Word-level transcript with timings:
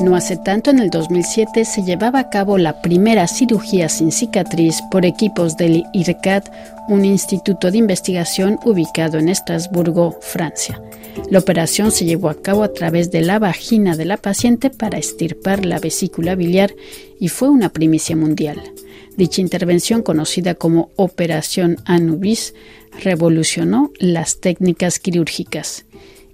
No 0.00 0.16
hace 0.16 0.38
tanto, 0.38 0.70
en 0.70 0.78
el 0.78 0.88
2007, 0.88 1.66
se 1.66 1.82
llevaba 1.82 2.20
a 2.20 2.30
cabo 2.30 2.56
la 2.56 2.80
primera 2.80 3.26
cirugía 3.28 3.90
sin 3.90 4.12
cicatriz 4.12 4.80
por 4.90 5.04
equipos 5.04 5.58
del 5.58 5.84
IRCAD, 5.92 6.44
un 6.88 7.04
instituto 7.04 7.70
de 7.70 7.78
investigación 7.78 8.58
ubicado 8.64 9.18
en 9.18 9.28
Estrasburgo, 9.28 10.16
Francia. 10.22 10.80
La 11.28 11.38
operación 11.38 11.92
se 11.92 12.06
llevó 12.06 12.30
a 12.30 12.40
cabo 12.40 12.62
a 12.62 12.72
través 12.72 13.10
de 13.10 13.20
la 13.20 13.38
vagina 13.38 13.94
de 13.94 14.06
la 14.06 14.16
paciente 14.16 14.70
para 14.70 14.96
estirpar 14.96 15.66
la 15.66 15.78
vesícula 15.78 16.34
biliar 16.34 16.74
y 17.18 17.28
fue 17.28 17.50
una 17.50 17.68
primicia 17.68 18.16
mundial. 18.16 18.58
Dicha 19.18 19.42
intervención, 19.42 20.02
conocida 20.02 20.54
como 20.54 20.92
Operación 20.96 21.76
Anubis, 21.84 22.54
revolucionó 23.02 23.92
las 23.98 24.40
técnicas 24.40 24.98
quirúrgicas. 24.98 25.84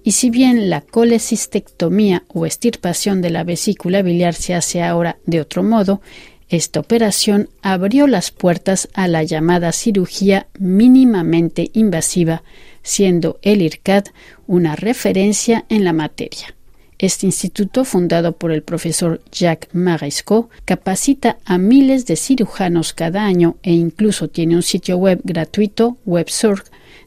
Y 0.07 0.11
si 0.11 0.29
bien 0.29 0.69
la 0.69 0.79
colecistectomía 0.79 2.23
o 2.29 2.45
estirpación 2.45 3.21
de 3.21 3.29
la 3.29 3.43
vesícula 3.43 4.01
biliar 4.01 4.35
se 4.35 4.53
hace 4.53 4.81
ahora 4.81 5.17
de 5.25 5.41
otro 5.41 5.63
modo, 5.63 5.99
esta 6.47 6.79
operación 6.79 7.49
abrió 7.61 8.07
las 8.07 8.31
puertas 8.31 8.87
a 8.93 9.09
la 9.09 9.23
llamada 9.23 9.73
cirugía 9.73 10.47
mínimamente 10.59 11.71
invasiva, 11.73 12.43
siendo 12.83 13.37
el 13.41 13.61
IRCAD 13.61 14.05
una 14.47 14.77
referencia 14.77 15.65
en 15.67 15.83
la 15.83 15.91
materia. 15.91 16.55
Este 16.99 17.25
instituto, 17.25 17.83
fundado 17.83 18.37
por 18.37 18.53
el 18.53 18.63
profesor 18.63 19.19
Jacques 19.29 19.75
Maresco, 19.75 20.49
capacita 20.63 21.37
a 21.43 21.57
miles 21.57 22.05
de 22.05 22.15
cirujanos 22.15 22.93
cada 22.93 23.25
año 23.25 23.57
e 23.61 23.73
incluso 23.73 24.29
tiene 24.29 24.55
un 24.55 24.63
sitio 24.63 24.95
web 24.95 25.19
gratuito, 25.25 25.97
WebSurg, 26.05 26.63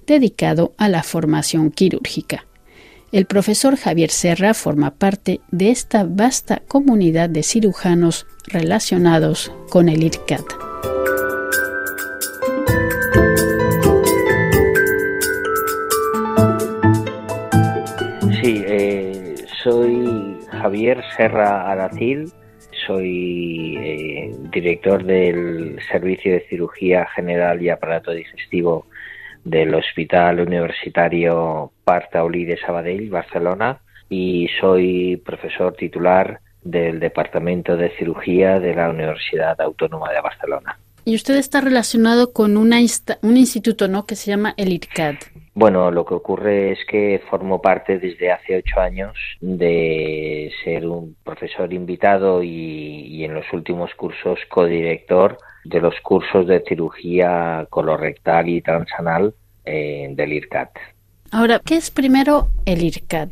dedicado 0.06 0.74
a 0.76 0.90
la 0.90 1.02
formación 1.02 1.70
quirúrgica. 1.70 2.44
El 3.12 3.26
profesor 3.26 3.76
Javier 3.76 4.10
Serra 4.10 4.54
forma 4.54 4.92
parte 4.92 5.40
de 5.50 5.70
esta 5.70 6.04
vasta 6.08 6.62
comunidad 6.68 7.28
de 7.28 7.42
cirujanos 7.42 8.28
relacionados 8.46 9.52
con 9.68 9.88
el 9.88 10.04
IRCAD. 10.04 10.44
Sí, 18.40 18.62
eh, 18.64 19.34
soy 19.64 20.38
Javier 20.52 21.02
Serra 21.16 21.68
Aracil, 21.68 22.30
soy 22.86 23.76
eh, 23.76 24.36
director 24.52 25.02
del 25.02 25.80
Servicio 25.90 26.34
de 26.34 26.46
Cirugía 26.48 27.08
General 27.16 27.60
y 27.60 27.70
Aparato 27.70 28.12
Digestivo 28.12 28.86
del 29.44 29.74
Hospital 29.74 30.40
Universitario 30.40 31.72
Partaulí 31.84 32.44
de 32.44 32.58
Sabadell, 32.58 33.10
Barcelona, 33.10 33.80
y 34.08 34.48
soy 34.60 35.16
profesor 35.24 35.74
titular 35.74 36.40
del 36.62 37.00
Departamento 37.00 37.76
de 37.76 37.90
Cirugía 37.96 38.60
de 38.60 38.74
la 38.74 38.90
Universidad 38.90 39.60
Autónoma 39.60 40.10
de 40.12 40.20
Barcelona. 40.20 40.78
Y 41.04 41.14
usted 41.14 41.36
está 41.36 41.60
relacionado 41.60 42.32
con 42.32 42.56
una 42.56 42.78
un 43.22 43.36
instituto, 43.36 43.88
¿no? 43.88 44.04
Que 44.06 44.16
se 44.16 44.30
llama 44.30 44.54
el. 44.56 44.80
Bueno, 45.54 45.90
lo 45.90 46.04
que 46.04 46.14
ocurre 46.14 46.72
es 46.72 46.78
que 46.86 47.20
formo 47.28 47.60
parte 47.60 47.98
desde 47.98 48.30
hace 48.30 48.56
ocho 48.56 48.80
años 48.80 49.16
de 49.40 50.52
ser 50.62 50.86
un 50.86 51.16
profesor 51.24 51.72
invitado 51.72 52.42
y, 52.42 53.24
en 53.24 53.34
los 53.34 53.52
últimos 53.52 53.94
cursos 53.94 54.38
codirector 54.48 55.38
de 55.64 55.80
los 55.80 55.94
cursos 56.00 56.46
de 56.46 56.62
cirugía 56.66 57.66
colorectal 57.68 58.48
y 58.48 58.62
transanal 58.62 59.34
eh, 59.64 60.08
del 60.12 60.32
IRCAD. 60.32 60.68
Ahora, 61.32 61.60
¿qué 61.64 61.76
es 61.76 61.90
primero 61.90 62.46
el 62.64 62.82
IRCAD? 62.82 63.28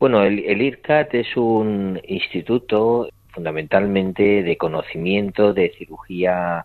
Bueno, 0.00 0.24
el, 0.24 0.40
el 0.40 0.62
IRCAD 0.62 1.14
es 1.14 1.36
un 1.36 2.00
instituto 2.08 3.08
fundamentalmente 3.34 4.42
de 4.42 4.56
conocimiento 4.56 5.52
de 5.52 5.72
cirugía 5.76 6.64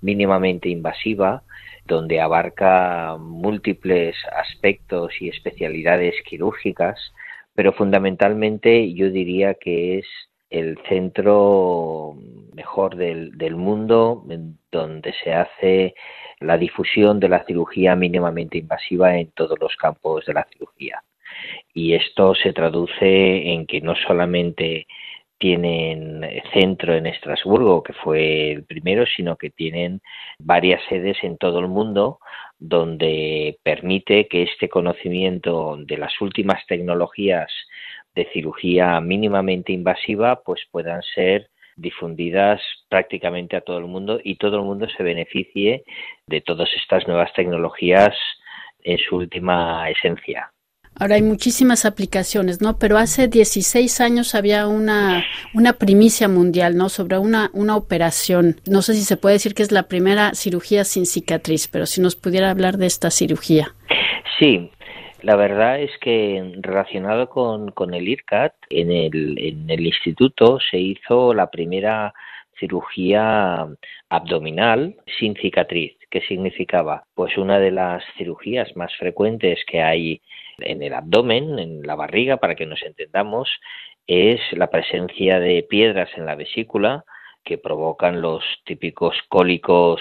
mínimamente 0.00 0.68
invasiva, 0.68 1.42
donde 1.84 2.20
abarca 2.20 3.16
múltiples 3.18 4.16
aspectos 4.32 5.12
y 5.20 5.28
especialidades 5.28 6.14
quirúrgicas, 6.24 7.12
pero 7.54 7.72
fundamentalmente 7.72 8.92
yo 8.94 9.10
diría 9.10 9.54
que 9.54 9.98
es 9.98 10.06
el 10.50 10.78
centro 10.88 12.16
mejor 12.54 12.96
del, 12.96 13.36
del 13.38 13.56
mundo 13.56 14.24
donde 14.70 15.12
se 15.22 15.32
hace 15.32 15.94
la 16.40 16.58
difusión 16.58 17.20
de 17.20 17.28
la 17.28 17.44
cirugía 17.44 17.94
mínimamente 17.94 18.58
invasiva 18.58 19.16
en 19.16 19.30
todos 19.32 19.58
los 19.60 19.76
campos 19.76 20.26
de 20.26 20.34
la 20.34 20.46
cirugía. 20.52 21.02
Y 21.72 21.94
esto 21.94 22.34
se 22.34 22.52
traduce 22.52 23.52
en 23.52 23.66
que 23.66 23.80
no 23.80 23.94
solamente 23.94 24.86
tienen 25.40 26.20
centro 26.52 26.94
en 26.94 27.06
Estrasburgo, 27.06 27.82
que 27.82 27.94
fue 27.94 28.52
el 28.52 28.64
primero, 28.64 29.06
sino 29.06 29.36
que 29.36 29.48
tienen 29.48 30.02
varias 30.38 30.82
sedes 30.90 31.16
en 31.22 31.38
todo 31.38 31.60
el 31.60 31.68
mundo 31.68 32.18
donde 32.58 33.58
permite 33.62 34.28
que 34.28 34.42
este 34.42 34.68
conocimiento 34.68 35.78
de 35.78 35.96
las 35.96 36.20
últimas 36.20 36.64
tecnologías 36.66 37.50
de 38.14 38.28
cirugía 38.34 39.00
mínimamente 39.00 39.72
invasiva 39.72 40.42
pues 40.42 40.60
puedan 40.70 41.00
ser 41.14 41.48
difundidas 41.74 42.60
prácticamente 42.90 43.56
a 43.56 43.62
todo 43.62 43.78
el 43.78 43.86
mundo 43.86 44.20
y 44.22 44.36
todo 44.36 44.58
el 44.58 44.64
mundo 44.64 44.88
se 44.94 45.02
beneficie 45.02 45.84
de 46.26 46.40
todas 46.42 46.68
estas 46.76 47.08
nuevas 47.08 47.32
tecnologías 47.32 48.14
en 48.82 48.98
su 48.98 49.16
última 49.16 49.88
esencia. 49.88 50.52
Ahora 50.94 51.14
hay 51.14 51.22
muchísimas 51.22 51.86
aplicaciones, 51.86 52.60
¿no? 52.60 52.78
Pero 52.78 52.98
hace 52.98 53.26
16 53.26 54.00
años 54.00 54.34
había 54.34 54.66
una, 54.66 55.24
una 55.54 55.72
primicia 55.74 56.28
mundial, 56.28 56.76
¿no? 56.76 56.88
Sobre 56.88 57.16
una, 57.16 57.50
una 57.54 57.76
operación. 57.76 58.56
No 58.68 58.82
sé 58.82 58.94
si 58.94 59.02
se 59.02 59.16
puede 59.16 59.36
decir 59.36 59.54
que 59.54 59.62
es 59.62 59.72
la 59.72 59.84
primera 59.84 60.34
cirugía 60.34 60.84
sin 60.84 61.06
cicatriz, 61.06 61.68
pero 61.68 61.86
si 61.86 62.02
nos 62.02 62.16
pudiera 62.16 62.50
hablar 62.50 62.76
de 62.76 62.86
esta 62.86 63.10
cirugía. 63.10 63.74
Sí, 64.38 64.70
la 65.22 65.36
verdad 65.36 65.80
es 65.80 65.90
que 66.00 66.52
relacionado 66.60 67.28
con, 67.28 67.70
con 67.70 67.94
el 67.94 68.08
IRCAT, 68.08 68.54
en 68.70 68.90
el, 68.90 69.38
en 69.38 69.70
el 69.70 69.86
instituto 69.86 70.58
se 70.70 70.78
hizo 70.78 71.34
la 71.34 71.50
primera 71.50 72.14
cirugía 72.58 73.66
abdominal 74.08 74.96
sin 75.18 75.34
cicatriz. 75.36 75.92
¿Qué 76.10 76.20
significaba? 76.22 77.04
Pues 77.14 77.38
una 77.38 77.60
de 77.60 77.70
las 77.70 78.02
cirugías 78.18 78.74
más 78.76 78.94
frecuentes 78.96 79.60
que 79.64 79.80
hay 79.80 80.20
en 80.58 80.82
el 80.82 80.92
abdomen, 80.92 81.58
en 81.60 81.82
la 81.82 81.94
barriga, 81.94 82.38
para 82.38 82.56
que 82.56 82.66
nos 82.66 82.82
entendamos, 82.82 83.48
es 84.08 84.40
la 84.52 84.70
presencia 84.70 85.38
de 85.38 85.62
piedras 85.62 86.10
en 86.16 86.26
la 86.26 86.34
vesícula 86.34 87.04
que 87.44 87.58
provocan 87.58 88.20
los 88.20 88.42
típicos 88.64 89.16
cólicos 89.28 90.00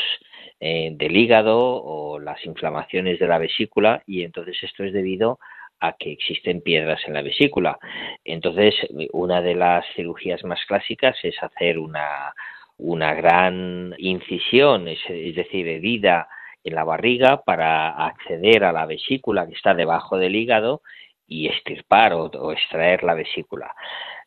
eh, 0.59 0.89
del 0.93 1.15
hígado 1.15 1.57
o 1.59 2.19
las 2.19 2.43
inflamaciones 2.43 3.19
de 3.19 3.27
la 3.27 3.37
vesícula 3.37 4.01
y 4.07 4.23
entonces 4.23 4.57
esto 4.63 4.83
es 4.83 4.93
debido 4.93 5.39
a 5.79 5.93
que 5.93 6.11
existen 6.11 6.61
piedras 6.61 7.01
en 7.05 7.13
la 7.13 7.21
vesícula. 7.21 7.77
Entonces, 8.25 8.75
una 9.13 9.41
de 9.41 9.55
las 9.55 9.85
cirugías 9.95 10.43
más 10.43 10.59
clásicas 10.65 11.15
es 11.23 11.41
hacer 11.41 11.79
una, 11.79 12.33
una 12.79 13.13
gran 13.13 13.93
incisión, 13.97 14.87
es, 14.87 14.99
decir, 15.35 15.67
herida 15.67 16.27
en 16.63 16.75
la 16.75 16.83
barriga 16.83 17.43
para 17.43 17.89
acceder 18.07 18.63
a 18.63 18.71
la 18.71 18.85
vesícula 18.85 19.47
que 19.47 19.53
está 19.53 19.73
debajo 19.73 20.17
del 20.17 20.35
hígado 20.35 20.81
y 21.27 21.47
estirpar 21.47 22.13
o, 22.13 22.51
extraer 22.51 23.03
la 23.03 23.13
vesícula. 23.13 23.75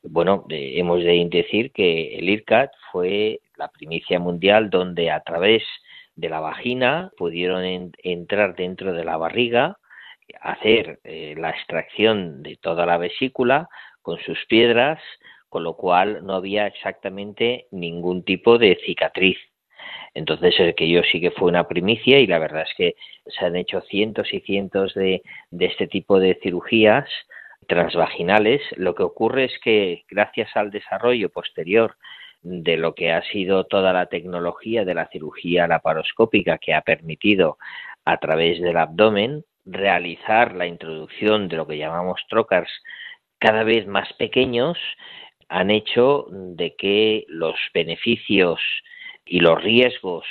Bueno, 0.02 0.44
hemos 0.50 1.02
de 1.02 1.28
decir 1.30 1.72
que 1.72 2.18
el 2.18 2.28
IRCAD 2.28 2.68
fue 2.91 3.41
la 3.56 3.68
primicia 3.68 4.18
mundial 4.18 4.70
donde 4.70 5.10
a 5.10 5.20
través 5.20 5.62
de 6.14 6.28
la 6.28 6.41
vagina 6.41 7.10
pudieron 7.16 7.92
entrar 8.02 8.54
dentro 8.54 8.92
de 8.92 9.04
la 9.04 9.16
barriga, 9.16 9.78
hacer 10.41 11.00
eh, 11.04 11.34
la 11.38 11.50
extracción 11.50 12.42
de 12.42 12.56
toda 12.56 12.86
la 12.86 12.98
vesícula 12.98 13.68
con 14.03 14.18
sus 14.21 14.38
piedras, 14.47 15.00
con 15.53 15.63
lo 15.63 15.77
cual 15.77 16.27
no 16.27 16.34
había 16.34 16.66
exactamente 16.66 17.66
ningún 17.71 18.25
tipo 18.25 18.59
de 18.59 18.77
cicatriz 18.84 19.37
entonces, 20.15 20.59
el 20.59 20.75
que 20.75 20.89
yo 20.89 21.03
sí 21.10 21.21
que 21.21 21.31
fue 21.31 21.49
una 21.49 21.69
primicia 21.69 22.19
y 22.19 22.27
la 22.27 22.39
verdad 22.39 22.63
es 22.63 22.75
que 22.77 22.95
se 23.27 23.45
han 23.45 23.57
hecho 23.57 23.81
cientos 23.83 24.33
y 24.33 24.41
cientos 24.41 24.95
de, 24.95 25.22
de 25.51 25.66
este 25.66 25.87
tipo 25.87 26.19
de 26.21 26.39
cirugías 26.43 27.09
transvaginales. 27.66 28.60
Lo 28.77 28.95
que 28.95 29.03
ocurre 29.04 29.45
es 29.45 29.59
que 29.63 30.04
gracias 30.10 30.54
al 30.54 30.71
desarrollo 30.71 31.31
posterior 31.31 31.97
de 32.43 32.77
lo 32.77 32.95
que 32.95 33.13
ha 33.13 33.22
sido 33.22 33.65
toda 33.65 33.93
la 33.93 34.07
tecnología 34.07 34.84
de 34.84 34.95
la 34.95 35.09
cirugía 35.09 35.66
laparoscópica 35.69 36.59
que 36.59 36.75
ha 36.75 36.83
permitido 36.83 37.57
a 38.04 38.19
través 38.19 38.60
del 38.60 38.77
abdomen 38.77 39.45
realizar 39.65 40.54
la 40.57 40.66
introducción 40.66 41.49
de 41.49 41.57
lo 41.57 41.69
que 41.69 41.78
llamamos 41.78 42.21
trocars 42.28 42.71
cada 43.39 43.63
vez 43.63 43.87
más 43.87 44.13
pequeños 44.15 44.77
han 45.53 45.71
hecho 45.71 46.27
de 46.31 46.75
que 46.77 47.27
los 47.28 47.54
beneficios 47.75 48.59
y 49.27 49.41
los 49.41 49.63
riesgos 49.63 50.25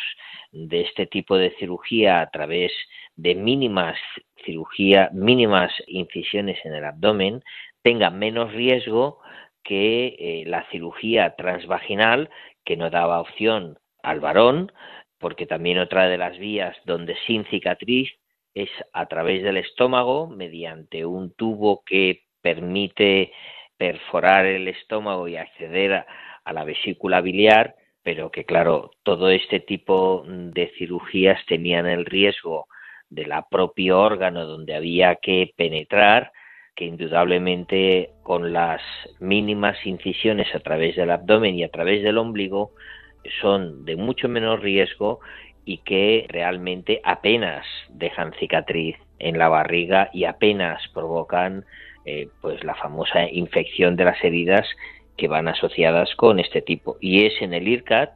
de 0.51 0.81
este 0.81 1.05
tipo 1.05 1.37
de 1.37 1.51
cirugía 1.59 2.21
a 2.21 2.31
través 2.31 2.71
de 3.15 3.35
mínimas 3.35 3.97
cirugía, 4.43 5.11
mínimas 5.13 5.71
incisiones 5.85 6.57
en 6.65 6.73
el 6.73 6.85
abdomen, 6.85 7.43
tengan 7.83 8.17
menos 8.17 8.51
riesgo 8.51 9.19
que 9.63 10.15
eh, 10.17 10.43
la 10.47 10.67
cirugía 10.71 11.35
transvaginal, 11.35 12.31
que 12.65 12.75
no 12.75 12.89
daba 12.89 13.21
opción 13.21 13.77
al 14.01 14.21
varón, 14.21 14.71
porque 15.19 15.45
también 15.45 15.77
otra 15.77 16.07
de 16.07 16.17
las 16.17 16.39
vías 16.39 16.75
donde 16.85 17.15
sin 17.27 17.45
cicatriz 17.45 18.11
es 18.55 18.69
a 18.91 19.05
través 19.05 19.43
del 19.43 19.57
estómago, 19.57 20.27
mediante 20.27 21.05
un 21.05 21.31
tubo 21.35 21.83
que 21.85 22.23
permite 22.41 23.31
perforar 23.81 24.45
el 24.45 24.67
estómago 24.67 25.27
y 25.27 25.37
acceder 25.37 25.93
a, 25.93 26.05
a 26.43 26.53
la 26.53 26.63
vesícula 26.63 27.19
biliar, 27.19 27.73
pero 28.03 28.29
que 28.29 28.45
claro, 28.45 28.91
todo 29.01 29.31
este 29.31 29.59
tipo 29.59 30.23
de 30.27 30.71
cirugías 30.77 31.43
tenían 31.47 31.87
el 31.87 32.05
riesgo 32.05 32.67
de 33.09 33.25
la 33.25 33.47
propio 33.49 33.99
órgano 33.99 34.45
donde 34.45 34.75
había 34.75 35.15
que 35.15 35.55
penetrar, 35.57 36.31
que 36.75 36.85
indudablemente 36.85 38.11
con 38.21 38.53
las 38.53 38.83
mínimas 39.19 39.83
incisiones 39.83 40.53
a 40.53 40.59
través 40.59 40.95
del 40.95 41.09
abdomen 41.09 41.55
y 41.55 41.63
a 41.63 41.69
través 41.71 42.03
del 42.03 42.19
ombligo 42.19 42.73
son 43.41 43.83
de 43.83 43.95
mucho 43.95 44.29
menor 44.29 44.61
riesgo 44.61 45.21
y 45.65 45.79
que 45.79 46.27
realmente 46.29 47.01
apenas 47.03 47.65
dejan 47.89 48.31
cicatriz 48.33 48.95
en 49.17 49.39
la 49.39 49.49
barriga 49.49 50.11
y 50.13 50.25
apenas 50.25 50.87
provocan 50.93 51.65
eh, 52.05 52.29
pues 52.41 52.63
la 52.63 52.75
famosa 52.75 53.29
infección 53.29 53.95
de 53.95 54.05
las 54.05 54.23
heridas 54.23 54.67
que 55.17 55.27
van 55.27 55.47
asociadas 55.47 56.15
con 56.15 56.39
este 56.39 56.61
tipo. 56.61 56.97
Y 56.99 57.25
es 57.25 57.41
en 57.41 57.53
el 57.53 57.67
IRCAT 57.67 58.11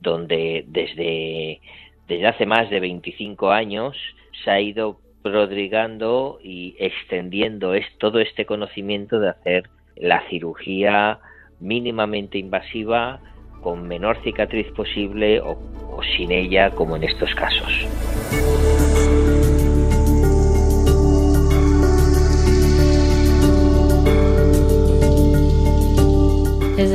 donde 0.00 0.64
desde, 0.68 1.60
desde 2.08 2.26
hace 2.26 2.46
más 2.46 2.70
de 2.70 2.80
25 2.80 3.50
años 3.50 3.96
se 4.44 4.50
ha 4.50 4.60
ido 4.60 4.98
prodrigando 5.22 6.38
y 6.42 6.76
extendiendo 6.78 7.74
es, 7.74 7.86
todo 7.98 8.20
este 8.20 8.46
conocimiento 8.46 9.20
de 9.20 9.30
hacer 9.30 9.64
la 9.96 10.22
cirugía 10.30 11.18
mínimamente 11.60 12.38
invasiva 12.38 13.20
con 13.60 13.86
menor 13.86 14.22
cicatriz 14.22 14.70
posible 14.72 15.40
o, 15.40 15.58
o 15.90 16.02
sin 16.16 16.32
ella 16.32 16.70
como 16.70 16.96
en 16.96 17.04
estos 17.04 17.34
casos. 17.34 17.86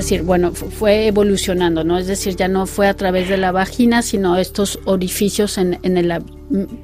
Decir, 0.06 0.22
bueno, 0.22 0.52
fue 0.52 1.08
evolucionando, 1.08 1.84
¿no? 1.84 1.98
Es 1.98 2.06
decir, 2.06 2.36
ya 2.36 2.48
no 2.48 2.68
fue 2.68 2.88
a 2.88 2.94
través 2.94 3.28
de 3.28 3.38
la 3.38 3.52
vagina, 3.52 4.04
sino 4.04 4.38
estos 4.38 4.80
orificios 4.86 5.58
en, 5.58 5.80
el 5.84 6.14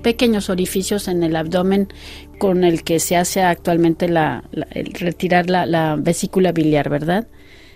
pequeños 0.02 0.50
orificios 0.50 1.08
en 1.08 1.22
el 1.22 1.36
abdomen 1.36 1.90
con 2.40 2.64
el 2.64 2.84
que 2.84 3.00
se 3.00 3.16
hace 3.16 3.44
actualmente 3.44 4.08
la, 4.08 4.44
retirar 5.00 5.52
la, 5.52 5.68
la 5.68 5.98
vesícula 6.00 6.52
biliar, 6.52 6.90
¿verdad? 6.90 7.28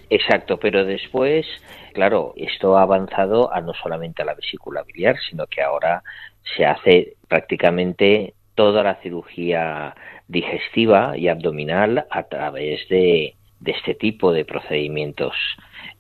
Exacto, 0.10 0.58
pero 0.58 0.84
después, 0.84 1.46
claro, 1.94 2.34
esto 2.38 2.76
ha 2.76 2.82
avanzado 2.82 3.54
a 3.54 3.62
no 3.62 3.74
solamente 3.76 4.24
a 4.24 4.26
la 4.26 4.34
vesícula 4.34 4.82
biliar, 4.82 5.16
sino 5.30 5.46
que 5.46 5.62
ahora 5.62 6.02
se 6.58 6.66
hace 6.66 7.18
prácticamente 7.28 8.34
toda 8.56 8.82
la 8.82 8.96
cirugía 8.96 9.96
digestiva 10.28 11.16
y 11.16 11.28
abdominal 11.28 12.08
a 12.10 12.24
través 12.24 12.88
de, 12.90 13.36
de 13.60 13.72
este 13.72 13.96
tipo 13.96 14.32
de 14.32 14.46
procedimientos. 14.46 15.34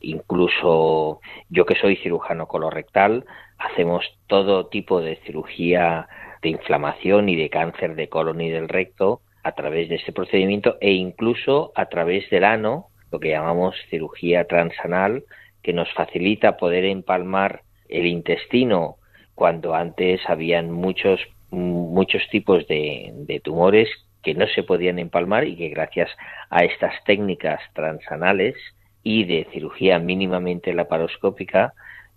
Incluso 0.01 1.19
yo 1.49 1.65
que 1.65 1.75
soy 1.75 1.95
cirujano 1.97 2.47
colorectal, 2.47 3.25
hacemos 3.57 4.05
todo 4.27 4.67
tipo 4.67 5.01
de 5.01 5.17
cirugía 5.25 6.07
de 6.41 6.49
inflamación 6.49 7.29
y 7.29 7.35
de 7.35 7.49
cáncer 7.49 7.95
de 7.95 8.09
colon 8.09 8.41
y 8.41 8.49
del 8.49 8.69
recto 8.69 9.21
a 9.43 9.53
través 9.53 9.89
de 9.89 9.95
este 9.95 10.11
procedimiento 10.11 10.77
e 10.81 10.91
incluso 10.91 11.71
a 11.75 11.87
través 11.87 12.29
del 12.29 12.43
ano, 12.43 12.87
lo 13.11 13.19
que 13.19 13.29
llamamos 13.29 13.75
cirugía 13.89 14.45
transanal, 14.45 15.23
que 15.61 15.73
nos 15.73 15.91
facilita 15.93 16.57
poder 16.57 16.85
empalmar 16.85 17.61
el 17.89 18.05
intestino 18.05 18.97
cuando 19.33 19.75
antes 19.75 20.21
habían 20.27 20.71
muchos 20.71 21.19
muchos 21.51 22.21
tipos 22.29 22.67
de, 22.67 23.11
de 23.13 23.39
tumores 23.39 23.89
que 24.25 24.33
no 24.33 24.47
se 24.47 24.63
podían 24.63 24.97
empalmar 24.97 25.47
y 25.47 25.55
que 25.55 25.69
gracias 25.69 26.09
a 26.49 26.65
estas 26.65 26.91
técnicas 27.05 27.61
transanales 27.73 28.55
y 29.03 29.23
de 29.23 29.47
cirugía 29.53 29.99
mínimamente 29.99 30.73
laparoscópica 30.73 31.73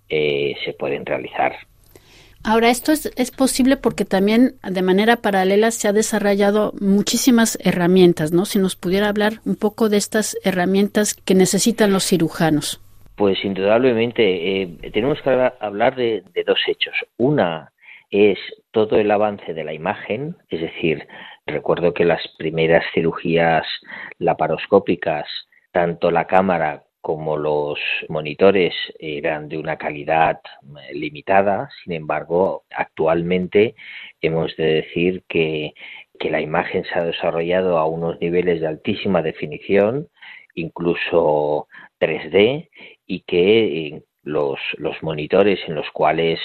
eh, 0.08 0.55
se 0.64 0.72
pueden 0.72 1.05
realizar. 1.05 1.55
Ahora, 2.44 2.70
esto 2.70 2.93
es, 2.93 3.12
es, 3.16 3.31
posible 3.31 3.76
porque 3.76 4.06
también 4.06 4.55
de 4.62 4.81
manera 4.81 5.16
paralela 5.16 5.70
se 5.70 5.87
ha 5.87 5.93
desarrollado 5.93 6.72
muchísimas 6.81 7.58
herramientas, 7.62 8.32
¿no? 8.32 8.46
Si 8.46 8.58
nos 8.58 8.75
pudiera 8.75 9.08
hablar 9.08 9.40
un 9.44 9.56
poco 9.56 9.90
de 9.90 9.99
estas 9.99 10.37
herramientas 10.44 11.14
que 11.14 11.34
necesitan 11.34 11.93
los 11.93 12.04
cirujanos. 12.04 12.81
Pues 13.16 13.44
indudablemente 13.44 14.62
eh, 14.62 14.90
tenemos 14.94 15.20
que 15.20 15.50
hablar 15.61 15.96
de, 15.96 16.22
de 16.32 16.44
dos 16.44 16.61
hechos. 16.69 16.94
Una 17.19 17.72
es 18.11 18.38
todo 18.70 18.96
el 18.96 19.11
avance 19.11 19.52
de 19.54 19.64
la 19.64 19.75
imagen, 19.75 20.37
es 20.49 20.61
decir, 20.61 21.06
Recuerdo 21.48 21.94
que 21.94 22.04
las 22.04 22.20
primeras 22.36 22.84
cirugías 22.92 23.66
laparoscópicas, 24.18 25.26
tanto 25.72 26.10
la 26.10 26.26
cámara 26.26 26.84
como 27.00 27.38
los 27.38 27.78
monitores 28.10 28.74
eran 28.98 29.48
de 29.48 29.56
una 29.56 29.78
calidad 29.78 30.42
eh, 30.62 30.94
limitada, 30.94 31.70
sin 31.82 31.94
embargo, 31.94 32.64
actualmente 32.70 33.76
hemos 34.20 34.54
de 34.56 34.64
decir 34.82 35.24
que, 35.26 35.72
la 36.20 36.40
imagen 36.42 36.84
se 36.84 36.98
ha 36.98 37.04
desarrollado 37.04 37.78
a 37.78 37.86
unos 37.86 38.20
niveles 38.20 38.60
de 38.60 38.66
altísima 38.66 39.22
definición, 39.22 40.08
incluso 40.54 41.68
3D, 42.00 42.68
y 43.06 43.20
que 43.20 43.86
eh, 43.86 44.02
los, 44.22 44.58
los 44.76 45.02
monitores 45.02 45.60
en 45.66 45.76
los 45.76 45.88
cuales 45.92 46.40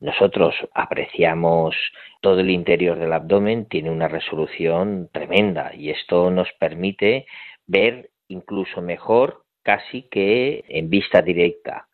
nosotros 0.00 0.54
apreciamos 0.74 1.74
todo 2.20 2.40
el 2.40 2.50
interior 2.50 2.98
del 2.98 3.12
abdomen, 3.12 3.66
tiene 3.66 3.90
una 3.90 4.08
resolución 4.08 5.08
tremenda 5.12 5.74
y 5.74 5.90
esto 5.90 6.30
nos 6.30 6.48
permite 6.58 7.26
ver 7.66 8.10
incluso 8.28 8.82
mejor 8.82 9.44
casi 9.62 10.02
que 10.02 10.64
en 10.68 10.90
vista 10.90 11.22
directa. 11.22 11.88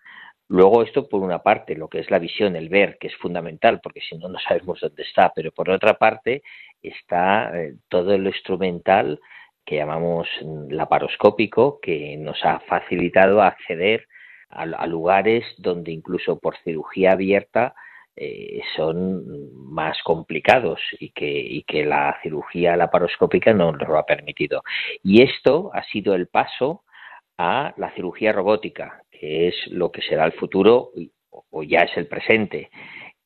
Luego 0.49 0.83
esto 0.83 1.09
por 1.09 1.23
una 1.23 1.43
parte, 1.43 1.77
lo 1.77 1.89
que 1.89 2.01
es 2.01 2.11
la 2.11 2.19
visión, 2.19 2.57
el 2.57 2.69
ver, 2.69 2.99
que 2.99 3.07
es 3.07 3.17
fundamental, 3.17 3.81
porque 3.83 4.01
si 4.01 4.19
no, 4.19 4.29
no 4.29 4.39
sabemos 4.39 4.81
dónde 4.81 5.03
está, 5.03 5.33
pero 5.35 5.51
por 5.53 5.71
otra 5.71 5.95
parte 5.95 6.43
está 6.83 7.59
eh, 7.59 7.75
todo 7.89 8.19
lo 8.19 8.29
instrumental 8.29 9.19
que 9.65 9.77
llamamos 9.77 10.29
laparoscópico, 10.69 11.81
que 11.81 12.17
nos 12.19 12.44
ha 12.44 12.59
facilitado 12.61 13.41
acceder 13.41 14.09
a 14.51 14.87
lugares 14.87 15.47
donde 15.56 15.93
incluso 15.93 16.39
por 16.39 16.59
cirugía 16.59 17.13
abierta 17.13 17.75
eh, 18.15 18.61
son 18.77 19.55
más 19.55 19.97
complicados 20.03 20.81
y 21.01 21.11
que, 21.11 21.31
y 21.31 21.63
que 21.63 21.85
la 21.85 22.19
cirugía 22.23 22.77
laparoscópica 22.77 23.55
no 23.55 23.73
nos 23.73 23.89
lo 23.89 23.99
ha 23.99 24.05
permitido. 24.05 24.63
Y 25.03 25.23
esto 25.23 25.71
ha 25.73 25.83
sido 25.85 26.15
el 26.15 26.27
paso 26.27 26.85
a 27.39 27.73
la 27.77 27.91
cirugía 27.95 28.33
robótica, 28.33 29.03
que 29.11 29.49
es 29.49 29.55
lo 29.69 29.91
que 29.91 30.03
será 30.03 30.27
el 30.27 30.33
futuro 30.33 30.91
o 31.51 31.63
ya 31.63 31.81
es 31.81 31.97
el 31.97 32.07
presente, 32.07 32.71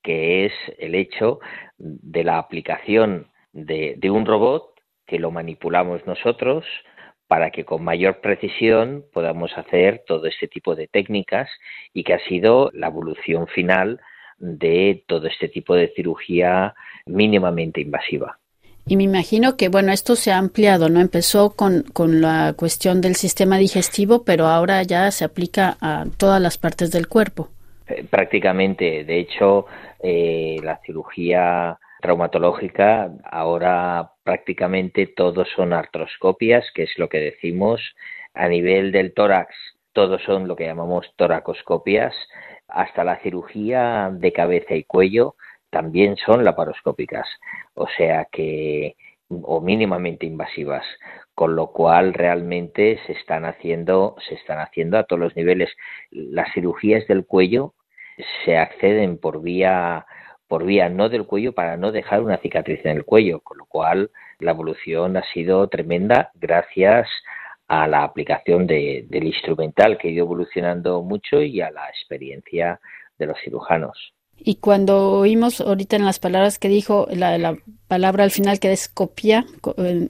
que 0.02 0.47
es 0.47 0.52
el 0.78 0.95
hecho 0.95 1.40
de 1.78 2.23
la 2.23 2.38
aplicación 2.38 3.31
de, 3.52 3.95
de 3.99 4.11
un 4.11 4.25
robot 4.25 4.73
que 5.05 5.19
lo 5.19 5.31
manipulamos 5.31 6.07
nosotros 6.07 6.64
para 7.26 7.50
que 7.50 7.64
con 7.64 7.83
mayor 7.83 8.21
precisión 8.21 9.05
podamos 9.12 9.57
hacer 9.59 10.05
todo 10.07 10.26
este 10.26 10.47
tipo 10.47 10.76
de 10.76 10.87
técnicas 10.87 11.50
y 11.93 12.05
que 12.05 12.14
ha 12.14 12.21
sido 12.21 12.71
la 12.73 12.87
evolución 12.87 13.49
final 13.49 14.00
de 14.38 15.05
todo 15.07 15.26
este 15.26 15.49
tipo 15.49 15.75
de 15.75 15.93
cirugía 15.95 16.75
mínimamente 17.07 17.81
invasiva. 17.81 18.38
Y 18.88 18.97
me 18.97 19.02
imagino 19.02 19.57
que, 19.57 19.69
bueno, 19.69 19.90
esto 19.93 20.14
se 20.14 20.31
ha 20.31 20.38
ampliado, 20.38 20.88
¿no? 20.88 21.00
Empezó 21.00 21.57
con, 21.57 21.83
con 21.93 22.21
la 22.21 22.55
cuestión 22.57 23.00
del 23.00 23.16
sistema 23.16 23.59
digestivo, 23.59 24.23
pero 24.25 24.47
ahora 24.47 24.83
ya 24.85 25.11
se 25.11 25.25
aplica 25.25 25.76
a 25.81 26.05
todas 26.16 26.40
las 26.40 26.57
partes 26.57 26.93
del 26.93 27.09
cuerpo. 27.09 27.49
Eh, 27.88 28.05
prácticamente, 28.09 29.05
de 29.05 29.19
hecho, 29.19 29.66
eh, 30.00 30.59
la 30.62 30.81
cirugía 30.87 31.78
traumatológica 32.00 33.11
ahora 33.25 34.12
prácticamente 34.23 35.09
todos 35.09 35.49
son 35.57 35.73
artroscopias, 35.73 36.64
que 36.73 36.85
es 36.85 36.97
lo 36.97 37.09
que 37.09 37.19
decimos. 37.19 37.81
A 38.35 38.47
nivel 38.49 38.93
del 38.93 39.14
tórax, 39.14 39.52
todos 39.93 40.23
son 40.23 40.47
lo 40.47 40.55
que 40.55 40.66
llamamos 40.66 41.11
toracoscopias 41.16 42.14
hasta 42.68 43.04
la 43.04 43.18
cirugía 43.20 44.11
de 44.12 44.32
cabeza 44.32 44.75
y 44.75 44.85
cuello 44.85 45.37
también 45.70 46.16
son 46.16 46.44
laparoscópicas, 46.44 47.28
o 47.75 47.87
sea 47.96 48.26
que 48.30 48.96
o 49.28 49.61
mínimamente 49.61 50.25
invasivas, 50.25 50.85
con 51.35 51.56
lo 51.56 51.73
cual 51.73 52.14
realmente 52.14 53.00
se 53.06 53.12
están 53.12 53.44
haciendo 53.44 54.16
se 54.28 54.35
están 54.35 54.61
haciendo 54.61 54.99
a 54.99 55.04
todos 55.04 55.20
los 55.20 55.37
niveles. 55.37 55.70
Las 56.11 56.52
cirugías 56.54 57.06
del 57.08 57.26
cuello 57.26 57.75
se 58.44 58.56
acceden 58.56 59.18
por 59.18 59.42
vía 59.42 60.06
por 60.49 60.64
vía 60.64 60.88
no 60.88 61.08
del 61.08 61.26
cuello 61.26 61.52
para 61.52 61.76
no 61.76 61.90
dejar 61.90 62.23
una 62.23 62.38
cicatriz 62.38 62.85
en 62.85 62.96
el 62.96 63.04
cuello, 63.04 63.40
con 63.40 63.58
lo 63.58 63.66
cual 63.66 64.11
la 64.38 64.52
evolución 64.52 65.16
ha 65.16 65.25
sido 65.32 65.68
tremenda 65.68 66.30
gracias 66.35 67.08
a 67.68 67.87
la 67.87 68.04
aplicación 68.04 68.66
del 68.66 69.25
instrumental 69.25 69.99
que 69.99 70.08
ha 70.08 70.11
ido 70.11 70.25
evolucionando 70.25 71.02
mucho 71.02 71.42
y 71.42 71.61
a 71.61 71.70
la 71.70 71.88
experiencia 71.88 72.80
de 73.18 73.26
los 73.26 73.37
cirujanos. 73.42 74.12
Y 74.38 74.56
cuando 74.56 75.12
oímos 75.12 75.61
ahorita 75.61 75.96
en 75.96 76.04
las 76.04 76.18
palabras 76.18 76.58
que 76.58 76.68
dijo, 76.68 77.08
la, 77.11 77.56
palabra 77.88 78.25
al 78.25 78.30
final 78.30 78.61
que 78.61 78.70
es 78.73 78.88
copia, 78.88 79.46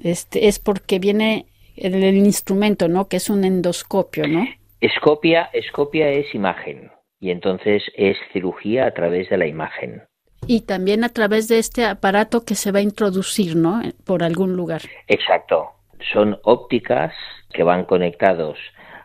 este, 0.03 0.49
es 0.49 0.59
porque 0.59 0.99
viene 0.99 1.47
el, 1.77 1.95
el, 1.95 2.17
instrumento, 2.17 2.89
¿no? 2.89 3.09
Que 3.09 3.19
es 3.19 3.31
un 3.31 3.45
endoscopio, 3.45 4.27
¿no? 4.27 4.45
Escopia, 4.81 5.49
escopia 5.53 6.11
es 6.11 6.35
imagen 6.35 6.91
y 7.21 7.31
entonces 7.31 7.83
es 7.95 8.17
cirugía 8.33 8.87
a 8.87 8.91
través 8.93 9.31
de 9.31 9.39
la 9.39 9.47
imagen. 9.47 10.03
Y 10.47 10.63
también 10.63 11.03
a 11.03 11.09
través 11.09 11.49
de 11.49 11.59
este 11.59 11.85
aparato 11.85 12.45
que 12.45 12.55
se 12.55 12.73
va 12.73 12.81
a 12.81 12.83
introducir, 12.83 13.57
¿no? 13.57 13.81
Por 14.05 14.23
algún 14.23 14.55
lugar. 14.55 14.83
Exacto. 15.09 15.76
Son 16.13 16.39
ópticas 16.45 17.13
que 17.53 17.63
van 17.63 17.85
conectados 17.85 18.59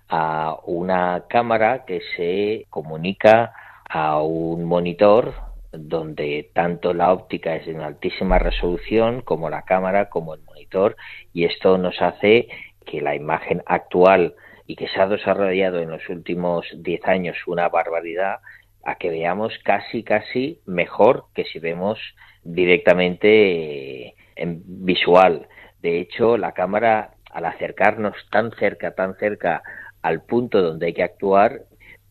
a 0.09 0.57
una 0.65 1.25
cámara 1.29 1.85
que 1.85 2.01
se 2.15 2.65
comunica 2.69 3.53
a 3.89 4.21
un 4.21 4.65
monitor 4.65 5.33
donde 5.71 6.49
tanto 6.53 6.93
la 6.93 7.13
óptica 7.13 7.55
es 7.55 7.67
en 7.67 7.81
altísima 7.81 8.39
resolución 8.39 9.21
como 9.21 9.49
la 9.49 9.63
cámara 9.63 10.09
como 10.09 10.33
el 10.33 10.41
monitor 10.41 10.97
y 11.33 11.45
esto 11.45 11.77
nos 11.77 12.01
hace 12.01 12.49
que 12.85 12.99
la 13.01 13.15
imagen 13.15 13.63
actual 13.65 14.35
y 14.67 14.75
que 14.75 14.89
se 14.89 14.99
ha 14.99 15.07
desarrollado 15.07 15.79
en 15.79 15.91
los 15.91 16.07
últimos 16.09 16.65
10 16.73 17.05
años 17.05 17.37
una 17.47 17.69
barbaridad 17.69 18.39
a 18.83 18.95
que 18.95 19.09
veamos 19.09 19.57
casi 19.63 20.03
casi 20.03 20.59
mejor 20.65 21.25
que 21.33 21.45
si 21.45 21.59
vemos 21.59 21.99
directamente 22.43 24.15
en 24.35 24.61
visual. 24.65 25.47
De 25.81 25.99
hecho, 25.99 26.37
la 26.37 26.51
cámara 26.51 27.11
al 27.31 27.45
acercarnos 27.45 28.15
tan 28.29 28.51
cerca, 28.51 28.91
tan 28.91 29.15
cerca 29.15 29.63
al 30.01 30.21
punto 30.21 30.61
donde 30.61 30.87
hay 30.87 30.93
que 30.93 31.03
actuar, 31.03 31.61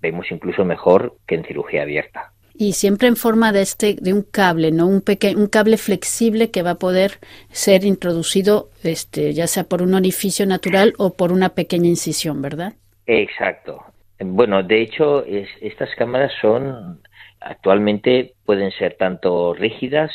vemos 0.00 0.26
incluso 0.30 0.64
mejor 0.64 1.16
que 1.26 1.34
en 1.34 1.44
cirugía 1.44 1.82
abierta. 1.82 2.32
Y 2.54 2.74
siempre 2.74 3.08
en 3.08 3.16
forma 3.16 3.52
de 3.52 3.62
este 3.62 3.94
de 3.94 4.12
un 4.12 4.22
cable, 4.22 4.70
¿no? 4.70 4.86
Un 4.86 5.00
pequeño 5.00 5.38
un 5.38 5.46
cable 5.46 5.78
flexible 5.78 6.50
que 6.50 6.62
va 6.62 6.72
a 6.72 6.78
poder 6.78 7.12
ser 7.50 7.84
introducido 7.84 8.68
este 8.82 9.32
ya 9.32 9.46
sea 9.46 9.64
por 9.64 9.80
un 9.80 9.94
orificio 9.94 10.44
natural 10.46 10.92
o 10.98 11.14
por 11.14 11.32
una 11.32 11.50
pequeña 11.50 11.88
incisión, 11.88 12.42
¿verdad? 12.42 12.74
Exacto. 13.06 13.82
Bueno, 14.18 14.62
de 14.62 14.82
hecho, 14.82 15.24
estas 15.24 15.88
cámaras 15.96 16.32
son 16.42 17.00
actualmente 17.40 18.34
pueden 18.44 18.70
ser 18.72 18.96
tanto 18.98 19.54
rígidas 19.54 20.10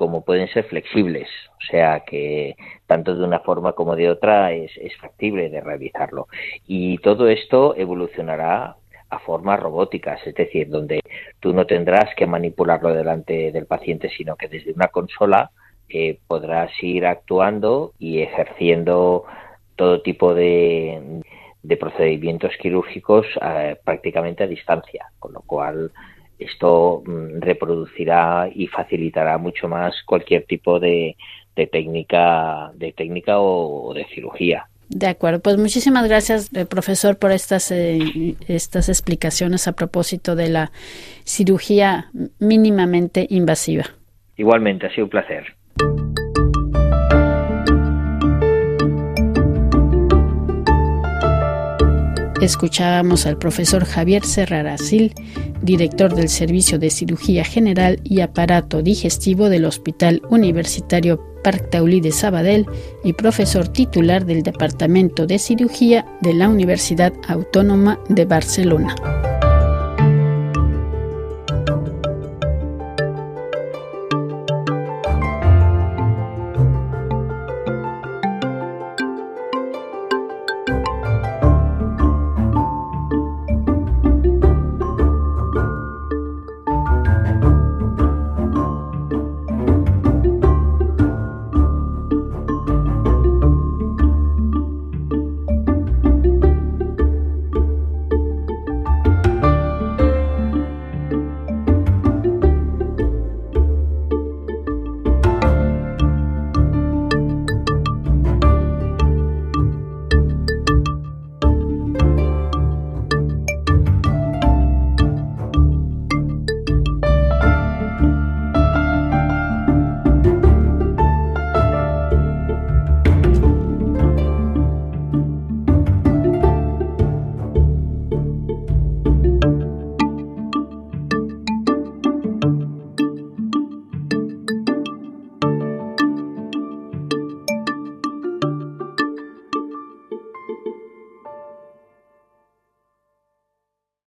como 0.00 0.24
pueden 0.24 0.48
ser 0.48 0.64
flexibles, 0.64 1.28
o 1.50 1.70
sea 1.70 2.04
que 2.06 2.56
tanto 2.86 3.14
de 3.14 3.22
una 3.22 3.40
forma 3.40 3.74
como 3.74 3.96
de 3.96 4.08
otra 4.08 4.50
es, 4.54 4.72
factible 4.98 5.50
de 5.50 5.60
realizarlo. 5.60 6.26
Y 6.66 6.96
todo 6.98 7.28
esto 7.28 7.74
evolucionará 7.76 8.76
a 9.10 9.18
formas 9.18 9.60
robóticas, 9.60 10.26
es 10.26 10.34
decir, 10.34 10.70
donde 10.70 11.02
tú 11.38 11.52
no 11.52 11.66
tendrás 11.66 12.14
que 12.16 12.26
manipularlo 12.26 12.94
delante 12.94 13.52
del 13.52 13.66
paciente, 13.66 14.08
sino 14.08 14.36
que 14.36 14.48
desde 14.48 14.72
una 14.72 14.88
consola 14.88 15.50
eh, 15.90 16.18
podrás 16.26 16.70
ir 16.82 17.04
actuando 17.04 17.92
y 17.98 18.22
ejerciendo 18.22 19.24
todo 19.76 20.00
tipo 20.00 20.32
de, 20.32 21.20
de 21.62 21.76
procedimientos 21.76 22.52
quirúrgicos 22.58 23.26
eh, 23.42 23.76
prácticamente 23.84 24.44
a 24.44 24.46
distancia, 24.46 25.10
con 25.18 25.34
lo 25.34 25.42
cual 25.42 25.92
esto 26.40 27.02
mm, 27.06 27.40
reproducirá 27.40 28.48
y 28.52 28.66
facilitará 28.66 29.38
mucho 29.38 29.68
más 29.68 29.94
cualquier 30.04 30.44
tipo 30.46 30.80
de, 30.80 31.16
de 31.54 31.66
técnica 31.66 32.72
de 32.74 32.92
técnica 32.92 33.40
o 33.40 33.92
de 33.94 34.06
cirugía. 34.06 34.66
De 34.90 35.06
acuerdo, 35.06 35.38
pues 35.38 35.56
muchísimas 35.56 36.08
gracias, 36.08 36.52
eh, 36.52 36.66
profesor, 36.66 37.16
por 37.16 37.30
estas, 37.30 37.70
eh, 37.70 38.34
estas 38.48 38.88
explicaciones 38.88 39.68
a 39.68 39.72
propósito 39.72 40.34
de 40.34 40.48
la 40.48 40.72
cirugía 41.22 42.10
mínimamente 42.40 43.24
invasiva. 43.30 43.84
Igualmente, 44.36 44.86
ha 44.86 44.90
sido 44.90 45.04
un 45.04 45.10
placer. 45.10 45.54
Escuchábamos 52.42 53.26
al 53.26 53.36
profesor 53.36 53.84
Javier 53.84 54.24
Serrarasil, 54.24 55.12
director 55.62 56.14
del 56.14 56.28
Servicio 56.28 56.78
de 56.78 56.90
Cirugía 56.90 57.44
General 57.44 58.00
y 58.04 58.20
Aparato 58.20 58.82
Digestivo 58.82 59.48
del 59.48 59.64
Hospital 59.64 60.22
Universitario 60.30 61.22
Parc 61.42 61.70
Taulí 61.70 62.00
de 62.00 62.12
Sabadell 62.12 62.66
y 63.04 63.12
profesor 63.14 63.68
titular 63.68 64.26
del 64.26 64.42
Departamento 64.42 65.26
de 65.26 65.38
Cirugía 65.38 66.06
de 66.20 66.34
la 66.34 66.48
Universidad 66.48 67.12
Autónoma 67.28 67.98
de 68.08 68.24
Barcelona. 68.24 68.94